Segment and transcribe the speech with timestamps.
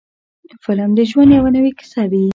[0.63, 2.25] فلم د ژوند یوه نوې کیسه وي.